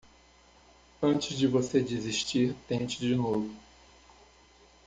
[0.99, 3.53] Antes de você desistir, tente de novo